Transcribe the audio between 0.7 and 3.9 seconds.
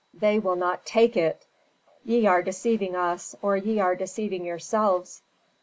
take it! Ye are deceiving us, or ye